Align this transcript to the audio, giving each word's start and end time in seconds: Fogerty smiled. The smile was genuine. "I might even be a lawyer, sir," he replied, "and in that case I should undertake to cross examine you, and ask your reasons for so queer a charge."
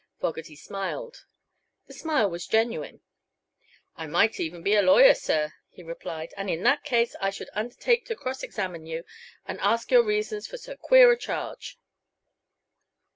Fogerty 0.19 0.55
smiled. 0.55 1.27
The 1.85 1.93
smile 1.93 2.27
was 2.27 2.47
genuine. 2.47 3.01
"I 3.95 4.07
might 4.07 4.39
even 4.39 4.63
be 4.63 4.73
a 4.73 4.81
lawyer, 4.81 5.13
sir," 5.13 5.53
he 5.69 5.83
replied, 5.83 6.33
"and 6.35 6.49
in 6.49 6.63
that 6.63 6.83
case 6.83 7.15
I 7.21 7.29
should 7.29 7.51
undertake 7.53 8.07
to 8.07 8.15
cross 8.15 8.41
examine 8.41 8.87
you, 8.87 9.03
and 9.45 9.59
ask 9.59 9.91
your 9.91 10.01
reasons 10.03 10.47
for 10.47 10.57
so 10.57 10.75
queer 10.75 11.11
a 11.11 11.17
charge." 11.19 11.77